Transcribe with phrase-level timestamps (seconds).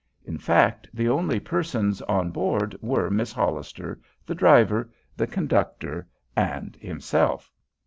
[0.25, 6.75] In fact, the only persons on board were Miss Hollister, the driver, the conductor, and
[6.77, 7.51] himself.